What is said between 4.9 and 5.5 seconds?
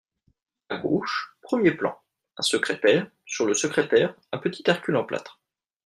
en plâtre.